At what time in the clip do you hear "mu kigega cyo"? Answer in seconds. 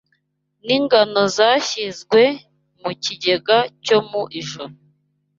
2.81-3.97